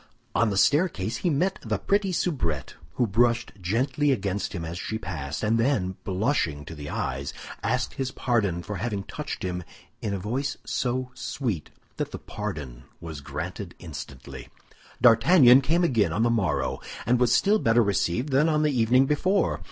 On 0.33 0.49
the 0.49 0.57
staircase 0.57 1.17
he 1.17 1.29
met 1.29 1.59
the 1.61 1.77
pretty 1.77 2.11
soubrette, 2.11 2.73
who 2.95 3.05
brushed 3.05 3.51
gently 3.61 4.11
against 4.11 4.53
him 4.53 4.65
as 4.65 4.79
she 4.79 4.97
passed, 4.97 5.43
and 5.43 5.59
then, 5.59 5.95
blushing 6.03 6.65
to 6.65 6.73
the 6.73 6.89
eyes, 6.89 7.35
asked 7.61 7.93
his 7.93 8.09
pardon 8.09 8.63
for 8.63 8.77
having 8.77 9.03
touched 9.03 9.43
him 9.43 9.63
in 10.01 10.11
a 10.11 10.17
voice 10.17 10.57
so 10.65 11.11
sweet 11.13 11.69
that 11.97 12.09
the 12.09 12.17
pardon 12.17 12.85
was 12.99 13.21
granted 13.21 13.75
instantly. 13.77 14.49
D'Artagnan 14.99 15.61
came 15.61 15.83
again 15.83 16.11
on 16.11 16.23
the 16.23 16.31
morrow, 16.31 16.79
and 17.05 17.19
was 17.19 17.31
still 17.31 17.59
better 17.59 17.83
received 17.83 18.29
than 18.29 18.49
on 18.49 18.63
the 18.63 18.71
evening 18.75 19.05
before. 19.05 19.59